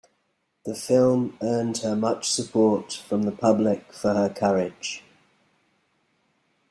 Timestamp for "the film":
0.65-1.37